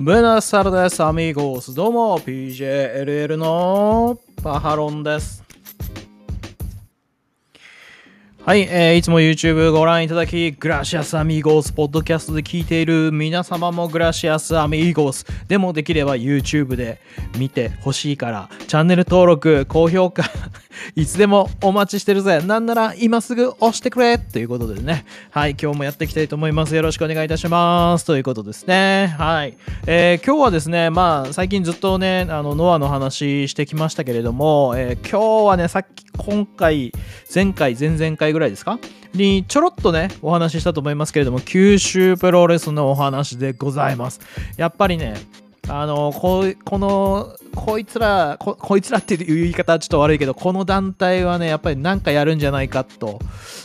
[0.00, 1.74] ブナサルです、アミーゴス。
[1.74, 5.42] どうも、PJLL のパハロンです。
[8.48, 15.26] はい、えーいつも YouTube ご覧いただき、グラシアスアミーゴース、ポッドキャストで聞いている皆様もグラシアスアミーゴース。
[15.48, 16.98] でもできれば YouTube で
[17.36, 20.24] 見てほしいから、チャンネル登録、高評価、
[20.96, 22.40] いつでもお待ちしてるぜ。
[22.40, 25.04] なんなら今すぐ押してくれということでね。
[25.30, 26.74] はい、今日もやっていきたいと思います。
[26.74, 28.06] よろしくお願いいたします。
[28.06, 29.14] ということですね。
[29.18, 29.54] はい。
[29.86, 36.92] えー今日はですね、まあ、最近ずっとね、あの、ノアの話してきましたけれども、えー今日はね、さっき、今回、
[37.32, 38.78] 前回、前々回ぐらいぐらいですか？
[39.14, 44.20] にちょろっとね、お話ししたと思いますけれども、九州プロレスのお話でございます。
[44.56, 45.14] やっぱりね、
[45.70, 53.18] あのここのこいつらここいつらっていう言い方はちょっと悪いけどこの団体はねやっぱり何かやるんじゃないかと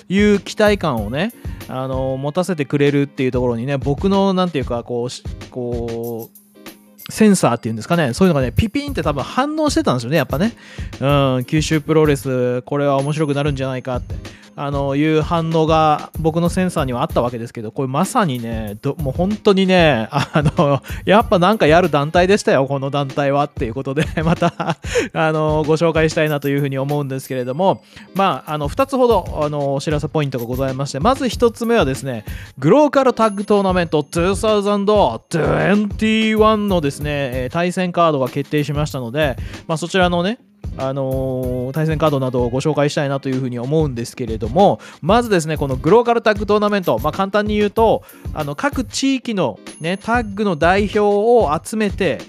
[0.09, 1.31] いう期待感をね
[1.69, 8.13] あの持たせてくれるっていうところにね僕のなんていうかこうこうセンサーっていうんですかね。
[8.13, 10.57] そういうのがねピピンって多分反応してたんですよねやっぱね。
[10.99, 14.15] うん九州プロレスこれは面白くなるんじゃないかって。
[14.55, 24.77] あのいう反応が僕のセンサーにはあったわけですけどこれまさにねどもう本当にねあのやっぱなんかやる団体でしたよこの団体はっていうことで また
[25.13, 32.25] あのご紹介したいなというふうに思うんですけれどもまああの2つほどあのお知らせポイントがございましてまず1つ目はですね
[32.59, 39.37] グローカルタッグトーナメント2021のですね対戦カードが決定しましたので、
[39.67, 40.39] まあ、そちらのね
[40.77, 52.19] あのー対戦カードなどをご紹介したいなというふうに思うんですけれどもまずですねこのグローカルタッグトーナメント、まあ、簡単に言うとあの各地域の、ね、タッグの代表を集めて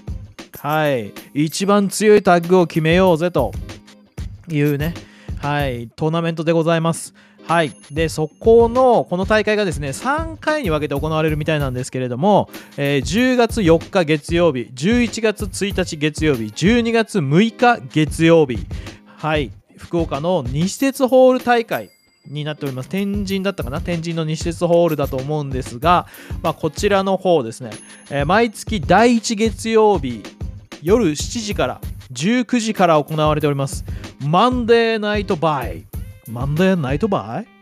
[0.59, 3.51] はい一番強いタッグを決めようぜと
[4.49, 4.93] いうね
[5.45, 7.13] はいトーナメントでございます
[7.47, 7.71] はい。
[7.91, 18.65] で、そこの、この大会がですね、3回に分けて行われるみたいなんですけれども、えー10月4日月曜日、11月1日月曜日、12月6日月曜日、
[19.17, 19.51] はい。
[19.77, 21.91] 福岡の西鉄ホール大会
[22.25, 22.89] になっております。
[22.89, 23.79] 天神だったかな？
[23.79, 26.07] 天神の西鉄ホールだと思うんですが、
[26.41, 27.69] まあ、こちらの方ですね、
[28.09, 30.23] えー毎月第1月曜日、
[30.81, 31.81] 夜7時から
[32.15, 33.85] 19時から行われております。
[34.25, 35.85] マンデーナイトバイ。
[36.29, 37.55] マンデーナイトバイ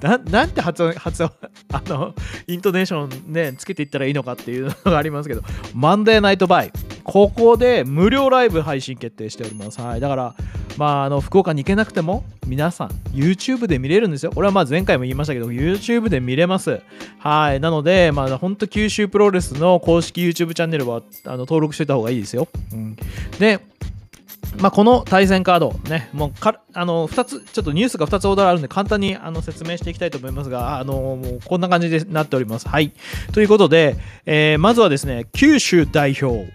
[0.00, 1.32] ななんて発音、発音、
[1.72, 2.14] あの、
[2.46, 5.42] イントネーションね、つけていったらいいのかっていうのがありますけど、
[5.74, 6.72] マンデーナイトバイ。
[7.04, 9.80] ここで無料ライブ配信決定しております。
[9.80, 10.00] はい。
[10.00, 10.34] だから、
[10.76, 14.32] まあ、あの、福岡に行けなくても、皆さん、YouTube で見れるんですよ。
[14.32, 16.80] これはまあ前回も言いましたけど、YouTube で見れます。
[17.18, 17.60] はい。
[17.60, 22.48] なので、まあ、本当九州プロレスの公式 YouTube チャンネルは、あの、登録しておいた方がいいですよ。
[22.72, 22.96] うん。
[23.38, 23.60] で、
[24.58, 32.68] まあ、この対戦カード、ね、もうかあの2つ、ちょっとニュースが2つオーダーあるんで、簡単にあの説明していきたいと思いますが、あのもうこんな感じでなっております。
[32.68, 32.92] はい。
[33.32, 33.96] ということで、
[34.26, 36.52] えーまずはですね、九州代表、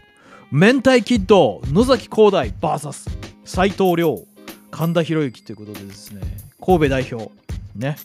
[0.51, 4.19] 明太キッド、野崎光大 VS 斎藤亮、
[4.69, 6.21] 神田博之ということでですね、
[6.63, 7.31] 神戸代表、
[7.75, 7.97] ね、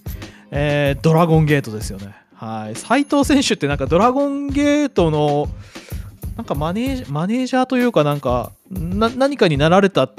[0.50, 2.14] えードラゴンゲートですよね。
[2.34, 2.76] はい。
[2.76, 5.50] 斎藤選手ってなんかドラゴンゲートの、
[6.38, 10.12] なんかマネージマネージャーというかなんか何かになられたっ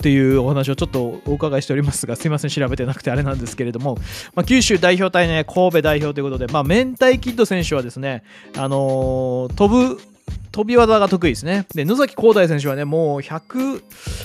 [0.00, 3.96] ていうお話をちょっとお伺いしておりますがすいません調べてなくてあれなんですけれども、
[4.34, 8.22] まあ、九州代表対ね神戸代表ということで、まあ、明太キッド選手はですね、
[8.56, 10.00] あのー飛ぶ
[10.52, 11.66] 飛び技が得意ですね。
[11.74, 13.82] で、野崎光大選手はね、もう100、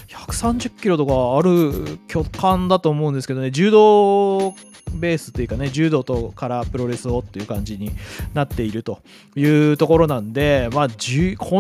[0.07, 4.53] 130キロとかある巨漢だと思うんですけどね、柔道
[4.95, 7.91] ベースというかね、柔道とからプロレスをっていう感じに
[8.33, 8.99] なっていると
[9.35, 10.93] いうところなんで、まあ、こ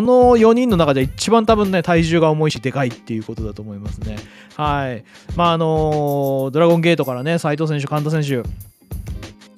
[0.01, 4.17] の4人の中で一番多分ね、体重が重いし、でかいっていうことだと思いますね。
[4.55, 5.03] はい。
[5.35, 8.43] まあ、あのドラゴンゲートからね、斉藤選手、神田選手、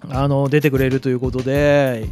[0.09, 2.06] あの出てくれるということで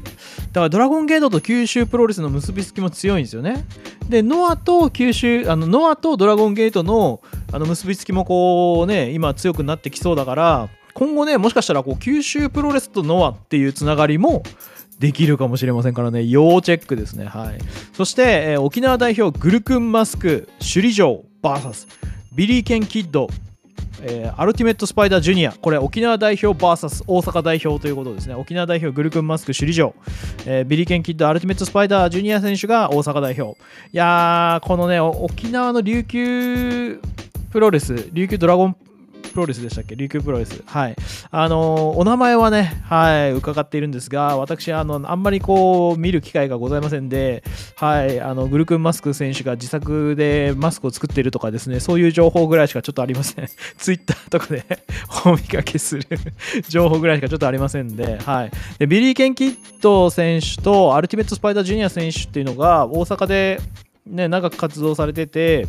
[0.53, 3.65] だからドラゴンゲートと九州プロレスの結びつきも強いんですよね。
[4.07, 7.21] でノアと九州あのノアとドラゴンゲートの
[7.51, 14.43] あの結びつきもこうね今強くなってきそうだから今後ねもしかしたらこう九州プロレスとノアっていうつながりも
[14.99, 16.23] できるかもしれませんからね。
[16.23, 17.25] 要チェックですね。
[17.25, 17.57] はい。
[17.93, 18.21] そして、
[18.51, 21.87] えー沖縄代表グルクンマスク首里城 VS
[22.35, 23.27] ビリー・ケン・キッド
[24.01, 28.35] えーアルティメット・スパイダージュニアこれ沖縄代表 VS 大阪代表ということですね。
[28.35, 29.93] 沖縄代表グルクンマスク首里城、
[30.45, 33.57] えービリケン・キッドアルティメット・スパイダージュニア選手が大阪代表。
[33.91, 37.01] いやーこのね沖縄の琉球
[37.51, 38.75] プロレス琉球ドラゴン
[39.33, 39.95] プロレスでしたっけ？
[39.95, 40.61] 琉球プロレス。
[40.65, 40.95] はい。
[41.31, 47.43] あのお名前はね、はい、伺っているんですが、私、あの、あんまりこう、見る機会がございませんで、
[47.75, 53.47] はい、あの、グルクンマスク選手が自作でマスクを作っているとかですね、そういう情報ぐらいしかちょっとありません。
[53.77, 54.63] ツイッターとかで
[55.25, 56.03] お見かけする
[56.69, 58.51] 情報ぐらいしかちょっとありませんで、はい。
[58.79, 63.59] で、ビリー・ケンキッド選手とアルティメット・スパイダー・ジュニア選手っていうのが大阪で
[64.05, 65.65] ね、長く活動されてて、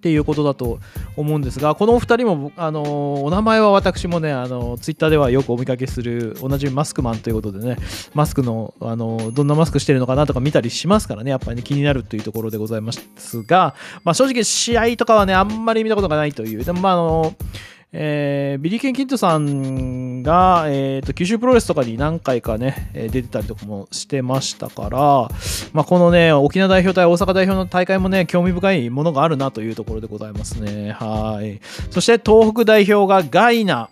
[0.00, 0.80] っていうことだと
[1.14, 7.76] 思うんですが、このお二人も、あのお名前は私もね、あのツイッターではよくお見かけする、同じマスクマンということでね、
[8.14, 13.74] マスクの、あのどんなマスクしてるのかなとか見たりしますからね、やっぱり、ね、気になるというところでございますが、
[14.04, 17.34] まあ、正直、試合とかはね、あんまり見たことがないという、でも、まあ、あの
[17.92, 24.98] えー、ビリー・ケン・キッドさんが、えーと、九州プロレスとかに何回かね、出てたりとかもしてましたから、
[25.72, 30.92] まあ、このね、沖縄代表対大阪代表の大会もね、興味深いものがあるなというところでございますね。
[30.92, 31.60] はい。
[31.90, 33.90] そして東北代表がガイナ、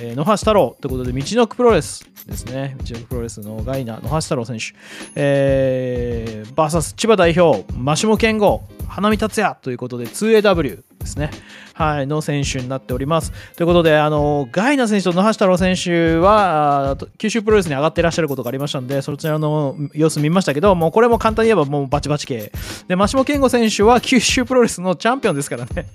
[0.00, 2.76] えー、野橋太郎ということで、みちのくプロレスですね。
[2.84, 4.74] みちのくプロレスのガイナ、野橋太郎選手、
[5.14, 11.30] えー、VS 千葉代表、真霜拳號、花見達也ということで 2AW ですね、
[11.74, 13.32] はい、の選手になっております。
[13.56, 22.52] ということで、あのガイナ選手と野橋太郎選手は九州プロレスに上がっていらっしゃることがありましたので、そちらの様子見ましたけど、もうこれも簡単に言えばもうバチバチ系。
[22.88, 25.86] で、真下健吾選手は九州プロレスのチャンピオンですからね。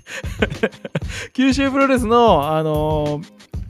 [1.33, 3.21] 九州プロレスの、あの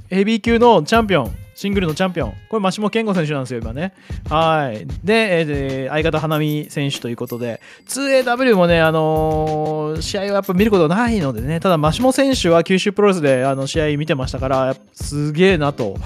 [0.10, 2.34] ヘビー級のチャンピオンシングルのチャンピオン。
[2.50, 3.94] これ、真下健吾選手なんですよ、今ね。
[4.30, 4.86] はい。
[5.04, 15.98] で、えー、相方、花見選手ということで、2AW もね、あのー、試合はやっぱ見ることないのでね、ただ、真下選手は九州プロレスであの試合見てましたから、すげえなと。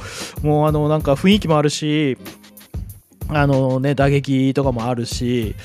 [0.41, 2.17] もう、あの、なんか雰囲気もあるし、
[3.29, 5.55] あのね、打撃とかもあるし、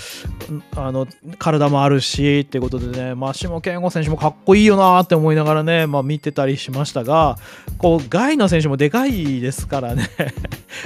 [0.75, 1.07] あの
[1.39, 7.39] 体もあるしってことでね、まあ、下健吾選手もかっこいいよなって思いながらね、まあ、見てたりしましたが、
[7.79, 10.09] こうガイナ選手もでかいですからね。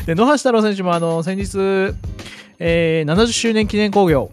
[0.05, 1.95] で野橋太郎選手もあの先日、
[2.59, 4.31] えー、70周年記念興行、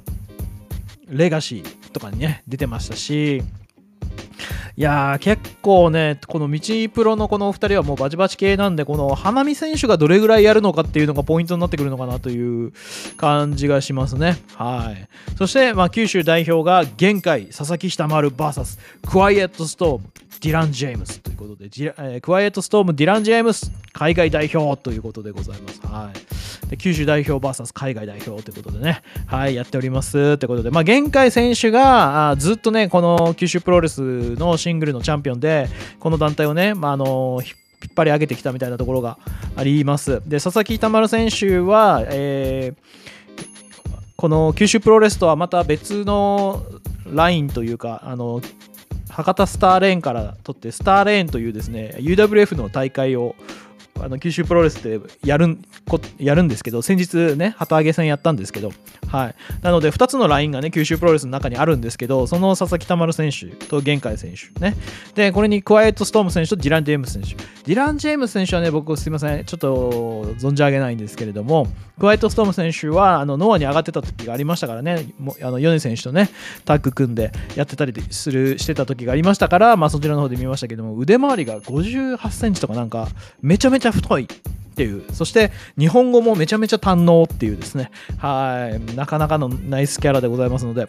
[1.08, 3.42] レガシーとかにね、出てましたし、
[4.76, 6.60] いやー、結構ね、この道
[6.92, 12.74] プロのこのお二人はもうバチバチ系なんで、この花見選手がどれぐらいやるのかっていうのがポイントになってくるのかなという
[13.16, 14.42] 感じがしますね。
[14.56, 15.08] はい。
[15.38, 20.10] そして、まあ、九州代表が限界、佐々木下丸 VS クワイエットストーム、
[20.42, 25.82] ディラン・ジェームスということで、えー、クワイエットストーム、ディラン・ジェームス、海外代表ということでございます。
[25.86, 26.44] はい。
[26.70, 34.02] で九州代表 VS 海外代表ということでね、はい、やっておりますということで、まあ、限界選手があずっとね、この九州プロレス
[34.36, 35.68] のシングルのチャンピオンで、
[36.00, 37.50] この団体をね、まあ、あの引
[37.90, 39.18] っ張り上げてきたみたいなところが
[39.56, 40.22] あります。
[40.26, 43.44] で、佐々木田丸選手は、えー、
[44.16, 46.64] この九州プロレスとはまた別の
[47.06, 48.42] ラインというか、あの
[49.10, 53.36] 博多スターレーンから取ってスターレーンというですね UWF の大会を
[54.00, 55.58] あの九州プロレスでやる
[56.18, 58.72] やるんですけど先日ね旗揚げ戦やったんですけど
[59.08, 59.36] はい。
[59.62, 64.76] なので2つのラインがね九州プロレスの中にあるんですけどその佐々木田丸選手と玄海選手ね。
[65.16, 67.36] でこれにクワイエットストーム選手とディラン・ジェームス選手。
[67.36, 69.46] ディラン・ジェームス選手はね僕すいません。
[69.46, 71.68] ちょっと存じ上げないんですけれども
[72.00, 75.06] クワイエットストーム選手はあのノアに上がってた時がありましたからね。
[75.42, 76.30] あの米選手とね
[76.66, 83.08] タッグ組んでやってたりするしてた時がありましたからまあそちらの方で見ましたけども腕回りが58センチとかなんか
[83.42, 85.04] めちゃめちゃ太いっていう。
[85.14, 87.92] そして日本語もめちゃめちゃ堪能っていうですね。
[88.18, 88.96] はい。
[88.96, 90.88] なかなかのナイスキャラでございますので。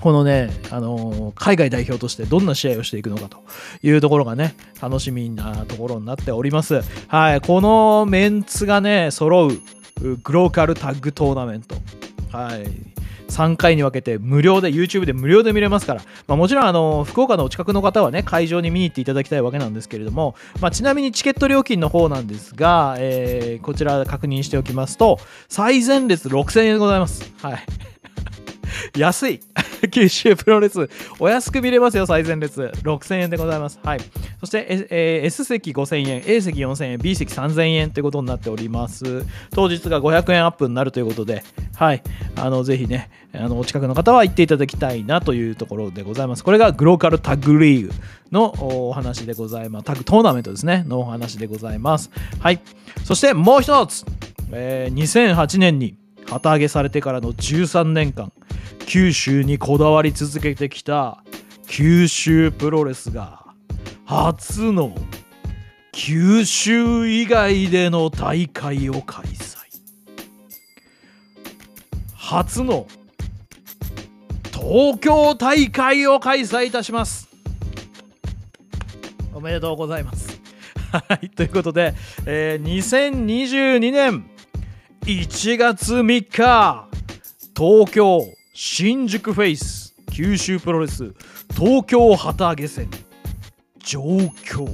[0.00, 3.44] このね、あのー、海外代表としてどんな試合をしていくのかと
[3.82, 6.80] いうところがね、楽しみなところになっております。
[7.08, 9.60] はい、このメンツがね、揃う
[10.22, 11.74] グローカルタッグトーナメント。
[12.32, 12.89] はい、
[13.30, 25.18] 3回に分けて無料で YouTube で無料で見れますから、まあ、もちろんあの福岡のお近くの方はね会場に見に行っていただきたいわけなんですけれども、まあ、ちなみにチケット料金の方なんですが、えー、こちら確認しておきますと
[25.48, 27.32] 最前列6000円でございます。
[27.42, 27.66] はい。
[28.98, 29.40] 安い。
[29.88, 32.60] 九州プロレスお安く見れますよ最前列。
[32.60, 33.78] 6000円でございます。
[33.82, 34.00] はい。
[34.40, 39.24] そして、えー、S 席5000円 A 席4000円 B 席3000円ということになっております。
[39.50, 41.42] 当日が500円アップになるということで
[41.76, 42.02] はい。
[42.36, 46.44] あのぜひねあのお近くの方は行っていただきたいなというところでございます。
[46.44, 47.92] これがグローカルタッグリーグ
[48.32, 48.54] の
[48.88, 49.84] お話でございます。
[49.84, 50.84] タッグトーナメントですね。
[50.86, 52.10] のお話でございます。
[52.40, 52.60] はい。
[53.04, 54.04] そしてもう一つ、
[54.52, 55.96] えー、2008年に
[56.26, 58.32] 旗揚げされてからの13年間。
[58.92, 61.22] 九州にこだわり続けてきた
[61.68, 63.44] 九州プロレスが
[64.04, 64.92] 初の
[65.92, 69.58] 九州以外での大会を開催
[72.16, 72.88] 初の
[74.52, 77.28] 東京大会を開催いたします
[79.32, 80.40] おめでとうございます。
[80.90, 81.94] はい、ということで、
[82.26, 84.24] えー2022年
[85.02, 86.88] 1月3日、
[87.56, 91.14] 東京新宿フェイス九州プロレス
[91.54, 92.88] 東京旗揚げ戦
[93.78, 94.02] 上
[94.44, 94.66] 京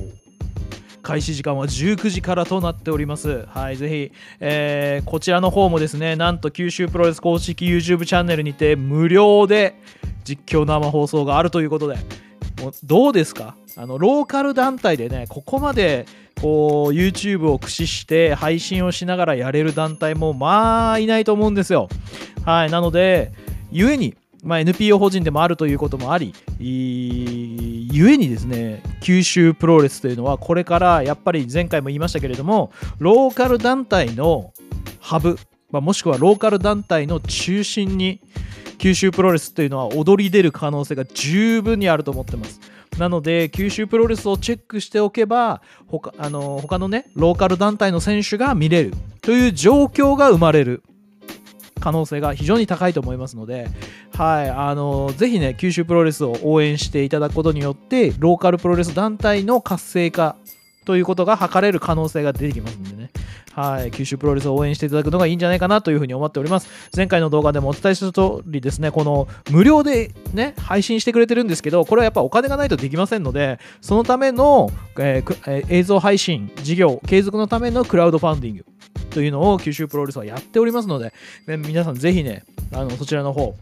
[1.02, 3.46] 開始時間は19時からとなっております。
[3.46, 9.76] はい、ぜひ、えーこちらの方もですね、なんと九州プロレス公式 YouTube チャンネルにて無料で
[10.24, 11.96] 実況生放送があるということで、
[12.60, 13.56] もうどうですか？
[13.76, 16.06] あのローカル団体でね、ここまで
[16.40, 21.88] こう YouTube を駆使して配信をしながらやれる団体もまあいないと思うんですよ。
[22.44, 23.32] はい、なので、
[23.76, 34.54] ゆえに、まあ、NPO 法人でもあるということもあり、ゆえにですね、九州プロレスというのはこれからやっぱり前回も言いましたけれども、ローカル団体の
[34.98, 35.38] ハブ、
[35.70, 38.22] まあ、もしくはローカル団体の中心に
[38.78, 42.58] 九州プロレスというのは踊り出る可能性が十分にあると思ってます。
[42.98, 50.82] なので、九州プロレスをチェックしておけば、他あの他のね、ローカル団体の選手が見れるという状況が生まれる
[51.86, 53.68] 可能性が非常に高いと思いますので、
[54.12, 60.34] はい、あのぜひね、九州プロレスを応援していただくことによって、ローカルプロレス団体の活性化
[60.84, 63.10] ということが図れる可能性が出てきますんでね。
[63.52, 66.68] はい、九州プロレスを応援していただくのがいいんじゃないかなというふうに思っております。
[66.94, 78.64] 前回の動画でもお伝えした通りですね、この無料でね、配信してくれてるんですけど、これはやっぱお金がないとできませんので、そのための、えーえ映像配信事業継続のためのクラウドファンディング
[79.10, 81.12] というのを九州プロレスはやっておりますので、
[81.46, 83.54] ね皆さんぜひね、あのそちらの方、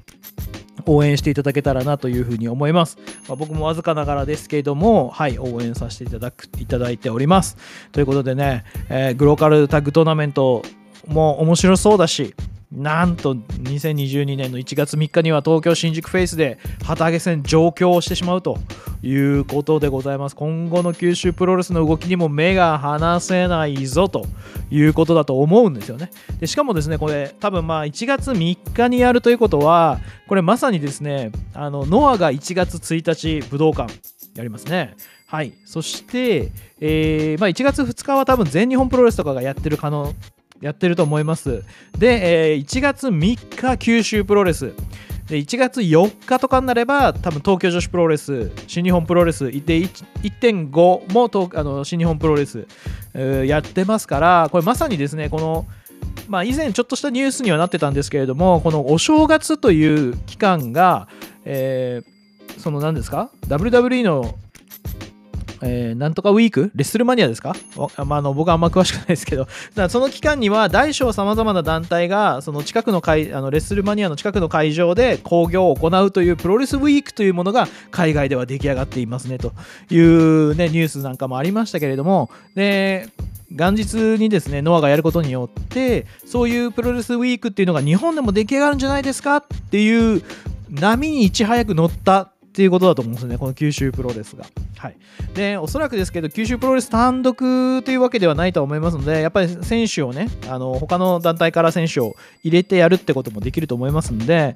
[0.87, 2.99] 応援していただけたらなというふうに思います。
[3.29, 7.57] まあ僕もわずかながらですけれども、はい、応援させていただくいただいております。
[7.93, 10.63] ということでね、えーグローカルタッグトーナメント
[11.07, 12.35] も面白そうだし、
[12.75, 18.59] なんと2022年の1月3日には東京新宿フェイスで旗揚げ戦上京をしてしまうと
[19.03, 20.35] いうことでございます。
[20.35, 24.27] 今後の九州プロレスの動きにも目が離せないぞと
[24.71, 26.11] いうことだと思うんですよね。
[26.41, 33.93] でしかもですね、これ多分まあ1月3日にやるということは、これまさにですね、あのノアが1月1日武道館
[34.35, 34.97] やりますね。
[35.27, 35.53] はい。
[35.65, 40.13] そして、えーまあ、1月2日は多分全日本プロレスとかがやってる可能
[40.61, 41.63] やってると思います。
[41.99, 44.73] で、えー1月3日、九州プロレス。
[45.29, 52.67] で1月4日とかになれば、多分東京女子プロレス、新日本プロレス、で1.5も東あの新日本プロレス、
[53.15, 55.67] えーやってますから、これまさにですね、この、
[56.29, 61.09] まあ、以前ちょっとしたニュースにはなってたんですけれども、このお正月という期間が、
[61.45, 62.15] えー
[62.59, 64.37] その何ですか ?WWE の
[65.67, 66.71] えーなんとかウィーク？
[66.75, 79.53] レッスルマニアですか、まあ、あの僕はあんま詳しくないですけど、 だその期間には大小さまざまな団体がその近くの会あのレッスルマニアの近くの会場で興行を行うというプロレスウィークというものが海外では出来上がっていますねと
[79.91, 83.09] いう、ね、ニュースなんかもありましたけれども、で
[83.51, 89.37] 元日にですねノアがやることによってそういうプロレスウィークっていうのが日本でも出来上がるんじゃないですか？
[89.37, 90.23] っていう
[90.71, 94.45] 波にいち早く乗ったっていうことだと思うんですねこの九州プロレスが。
[94.77, 94.97] はい、
[95.35, 104.55] でおそらくですけど九州プロレス単独というわけではないと思いますのでやっぱり選手をねあの他の団体から選手を入れてやるってこともできると思いますので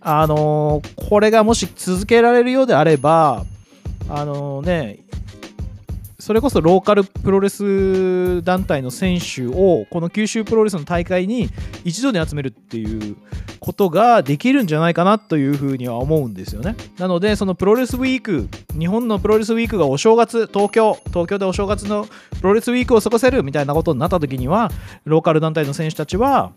[0.00, 3.44] あのこれがもし続けられるようであれば
[4.08, 5.00] あのね
[6.24, 11.50] それこそローカルプロレス団体の選手をこの九州プロレスの大会に
[11.84, 13.16] 一度に集めるっていう
[13.60, 16.76] ことができるんじゃないかなというふうには思うんですよね。
[16.98, 22.06] なのでそのプロレスウィーク日本のプロレスウィークがお正月東京東京でお正月の
[22.40, 24.70] プロレスウィークを過ごせるみたいなことになった時には
[25.04, 26.52] ローカル団体の選手たちは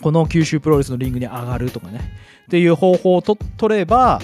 [0.00, 2.00] この九州プロレスのリングに上がるとかね
[2.46, 4.22] っていう方法をと取れば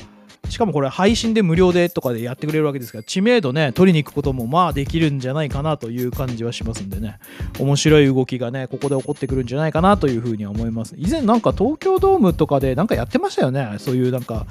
[0.48, 7.18] しかもこれ配信で無料でとかでやってくれるわけですから知名度ね取りに行くこともまあできるんじゃないかなという感じはしますんでね。
[7.58, 10.94] 面白い動きがねここで起こってくるんじゃないかなというふうには思います。
[10.98, 13.76] 以前なんか東京ドームとかでなんかやってましたよね。
[13.78, 14.46] そういうなんか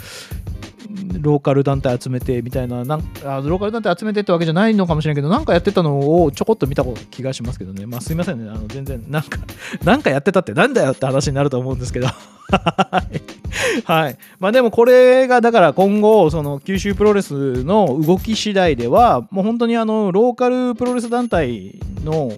[1.21, 7.85] ローカル団体集めてみたいななんあローカル団体集めてってわけじゃないのかもしれないけどなんかやってたのをちょこっと見た気がしますけどね。
[7.85, 8.49] まあすいませんね。
[8.49, 9.39] あの全然なんか
[9.83, 12.07] なんかやってたってなんだよって話になると思うんですけど。
[13.85, 14.17] はい。
[14.39, 22.33] まあでもこれがだから今後その九州プロレスの動き次第ではもう本当にあのローカルプロレス団体の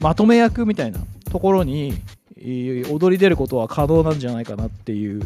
[0.00, 0.98] まとめ役みたいな
[1.30, 1.94] ところに
[2.46, 5.20] 踊り出ることは可能なんじゃないかなっていう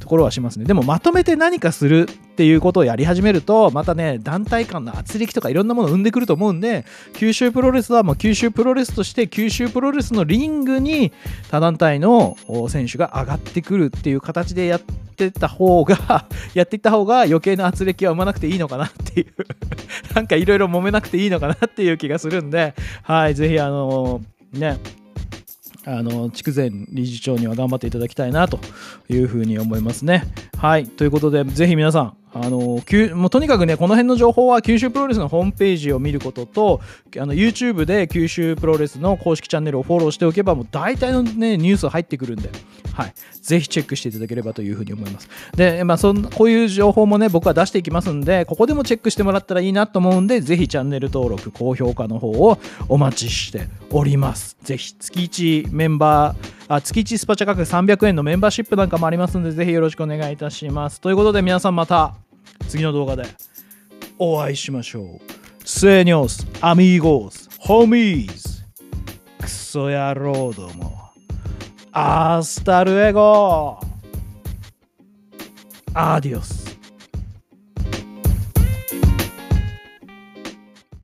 [0.00, 0.64] ところはしますね。
[0.64, 11.12] でもまとめて何かするっていうことをやり始めるとまたね団体間の圧力とかいろんなものを生んでくると思うんで九州プロレスはもう九州プロレスとして九州プロレスのリングに
[11.50, 12.36] 他団体の
[12.68, 19.34] 選手が上がってくるっていう形でやってた方が やっていった方が余計な圧力は生まなくていいのかなっていう
[20.14, 24.78] なんかいろいろ揉めなくていいのかなっていう気がするんではいぜひあのね
[25.86, 28.58] あの筑前理事長には頑張っていただきたいなと
[29.08, 30.24] いうふうに思いますね。
[30.56, 36.80] はいということでぜひ皆さんあのもうとにかくねこの辺の情報は九州プロレスのホームページを見ることと
[37.16, 42.50] あの YouTube で九州プロレスの公式チャンネルをフォローしておけばもう大体のねニュース入ってくるんで、
[42.92, 45.28] はい、ぜひチェックしていただければというふうに思います。
[45.54, 54.56] で、まあ、そんこういう情報もね僕は出していきますんでここでもチェックしてもらったらいいなと思うんでぜひチャンネル登録高評価の方をお待ちしております。
[54.64, 61.00] ぜひ月1メンバーあ月1スパチャ価格300円のメンバーシップなんかもありますんでぜひよろしくお願いいたします。
[61.00, 62.23] ということで皆さんまた。
[62.68, 63.24] 次の動画で
[64.18, 65.34] お会いしましょう。
[65.64, 68.64] Señores、amigos、homies、
[69.40, 71.10] クソ野郎ども、
[71.92, 73.78] hasta luego
[75.94, 76.63] adiós。